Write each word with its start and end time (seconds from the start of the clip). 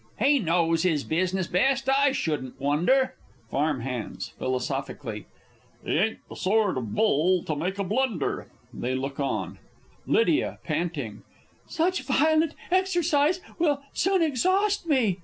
_He 0.25 0.39
knows 0.39 0.81
his 0.81 1.03
business 1.03 1.45
best, 1.45 1.87
I 1.87 2.11
shouldn't 2.11 2.59
wonder. 2.59 3.13
Farm 3.51 3.81
hands 3.81 4.33
(philosophically). 4.39 5.27
He 5.85 5.91
ain't 5.95 6.27
the 6.27 6.35
sort 6.35 6.75
of 6.79 6.95
Bull 6.95 7.43
to 7.43 7.55
make 7.55 7.77
a 7.77 7.83
blunder. 7.83 8.47
[They 8.73 8.95
look 8.95 9.19
on. 9.19 9.59
Lydia 10.07 10.57
(panting.) 10.63 11.21
Such 11.67 12.01
violent 12.01 12.55
exercise 12.71 13.41
will 13.59 13.83
soon 13.93 14.23
exhaust 14.23 14.87
me! 14.87 15.19